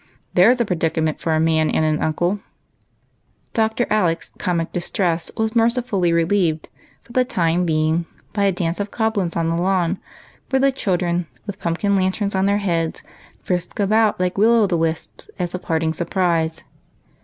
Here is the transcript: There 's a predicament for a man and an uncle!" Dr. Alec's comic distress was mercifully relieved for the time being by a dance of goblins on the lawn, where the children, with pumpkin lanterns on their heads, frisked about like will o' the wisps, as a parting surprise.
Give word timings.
There 0.33 0.51
's 0.51 0.59
a 0.59 0.65
predicament 0.65 1.19
for 1.21 1.35
a 1.35 1.39
man 1.39 1.69
and 1.69 1.85
an 1.85 2.01
uncle!" 2.01 2.39
Dr. 3.53 3.85
Alec's 3.91 4.31
comic 4.39 4.73
distress 4.73 5.29
was 5.37 5.55
mercifully 5.55 6.11
relieved 6.11 6.69
for 7.03 7.13
the 7.13 7.23
time 7.23 7.67
being 7.67 8.07
by 8.33 8.45
a 8.45 8.51
dance 8.51 8.79
of 8.79 8.89
goblins 8.89 9.35
on 9.35 9.49
the 9.49 9.55
lawn, 9.61 9.99
where 10.49 10.59
the 10.59 10.71
children, 10.71 11.27
with 11.45 11.59
pumpkin 11.59 11.95
lanterns 11.95 12.33
on 12.33 12.47
their 12.47 12.57
heads, 12.57 13.03
frisked 13.43 13.79
about 13.79 14.19
like 14.19 14.39
will 14.39 14.63
o' 14.63 14.65
the 14.65 14.75
wisps, 14.75 15.29
as 15.37 15.53
a 15.53 15.59
parting 15.59 15.93
surprise. 15.93 16.63